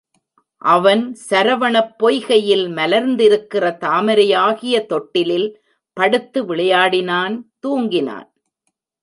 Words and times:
அவன் 0.61 1.17
சரவணப் 1.29 1.91
பொய்கையில் 1.99 2.65
மலர்ந்திருக்கிற 2.69 3.63
தாமரையாகிய 3.81 4.85
தொட்டிலில் 4.85 5.47
படுத்து 5.97 6.45
விளையாடினான் 6.45 7.37
தூங்கினான். 7.67 8.27